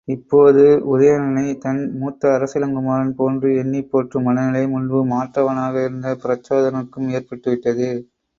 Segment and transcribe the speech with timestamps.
[0.07, 0.61] இப்போது
[0.91, 7.89] உதயணனைத் தன் மூத்த அரசிளங்குமரன் போன்று எண்ணிப் போற்றும் மனநிலை, முன்பு மாற்றவனாக இருந்த பிரச்சோதனனுக்கு ஏற்பட்டுவிட்டது.